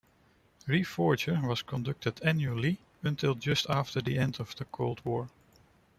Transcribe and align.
Reforger 0.67 1.47
was 1.47 1.61
conducted 1.61 2.19
annually 2.23 2.79
until 3.03 3.35
just 3.35 3.69
after 3.69 4.01
the 4.01 4.17
end 4.17 4.39
of 4.39 4.55
the 4.55 4.65
Cold 4.65 4.99
War. 5.05 5.29